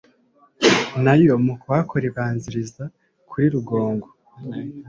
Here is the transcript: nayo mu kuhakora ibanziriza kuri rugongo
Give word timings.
nayo 1.03 1.33
mu 1.45 1.53
kuhakora 1.61 2.03
ibanziriza 2.09 2.83
kuri 3.29 3.45
rugongo 3.53 4.07